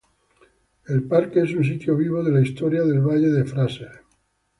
El 0.87 1.03
parque 1.03 1.41
es 1.43 1.53
un 1.53 1.63
sitio 1.63 1.95
vivo 1.95 2.23
de 2.23 2.31
la 2.31 2.41
historia 2.41 2.81
del 2.81 3.01
Valle 3.01 3.27
de 3.29 3.45
Fraser. 3.45 4.01